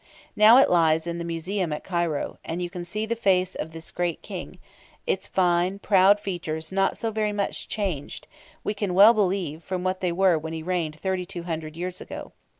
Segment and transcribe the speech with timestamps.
[0.35, 3.71] Now it lies in the museum at Cairo, and you can see the face of
[3.71, 4.57] this great King,
[5.05, 8.27] its fine, proud features not so very much changed,
[8.63, 12.31] we can well believe, from what they were when he reigned 3,200 years ago.